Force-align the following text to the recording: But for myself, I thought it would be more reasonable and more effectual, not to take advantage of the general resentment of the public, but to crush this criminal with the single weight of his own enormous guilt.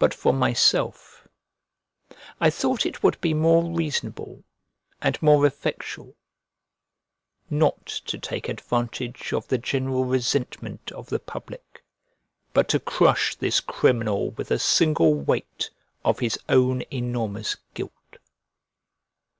But 0.00 0.12
for 0.12 0.32
myself, 0.32 1.28
I 2.40 2.50
thought 2.50 2.84
it 2.84 3.04
would 3.04 3.20
be 3.20 3.32
more 3.32 3.62
reasonable 3.72 4.42
and 5.00 5.22
more 5.22 5.46
effectual, 5.46 6.16
not 7.48 7.86
to 8.06 8.18
take 8.18 8.48
advantage 8.48 9.32
of 9.32 9.46
the 9.46 9.56
general 9.58 10.04
resentment 10.04 10.90
of 10.90 11.10
the 11.10 11.20
public, 11.20 11.84
but 12.54 12.68
to 12.70 12.80
crush 12.80 13.36
this 13.36 13.60
criminal 13.60 14.30
with 14.32 14.48
the 14.48 14.58
single 14.58 15.14
weight 15.14 15.70
of 16.04 16.18
his 16.18 16.40
own 16.48 16.82
enormous 16.90 17.56
guilt. 17.74 18.16